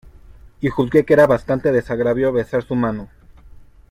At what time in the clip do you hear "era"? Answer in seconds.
1.13-1.27